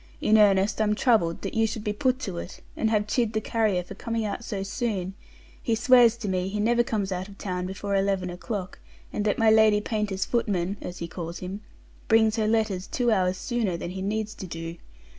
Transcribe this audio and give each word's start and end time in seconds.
In 0.19 0.35
earnest, 0.39 0.81
I'm 0.81 0.95
troubled 0.95 1.43
that 1.43 1.53
you 1.53 1.67
should 1.67 1.83
be 1.83 1.93
put 1.93 2.17
to 2.21 2.39
it, 2.39 2.59
and 2.75 2.89
have 2.89 3.05
chid 3.05 3.33
the 3.33 3.39
carrier 3.39 3.83
for 3.83 3.93
coming 3.93 4.25
out 4.25 4.43
so 4.43 4.63
soon; 4.63 5.13
he 5.61 5.75
swears 5.75 6.17
to 6.17 6.27
me 6.27 6.47
he 6.49 6.59
never 6.59 6.81
comes 6.81 7.11
out 7.11 7.27
of 7.27 7.37
town 7.37 7.67
before 7.67 7.95
eleven 7.95 8.31
o'clock, 8.31 8.79
and 9.13 9.25
that 9.25 9.37
my 9.37 9.51
Lady 9.51 9.79
Paynter's 9.79 10.25
footman 10.25 10.77
(as 10.81 10.97
he 10.97 11.07
calls 11.07 11.37
him) 11.37 11.61
brings 12.07 12.35
her 12.37 12.47
letters 12.47 12.87
two 12.87 13.11
hours 13.11 13.37
sooner 13.37 13.77
than 13.77 13.91
he 13.91 14.01
needs 14.01 14.33
to 14.33 14.47
do. 14.47 14.77